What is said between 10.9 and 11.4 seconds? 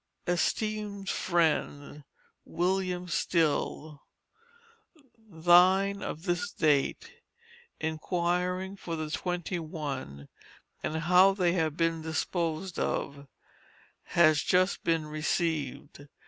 how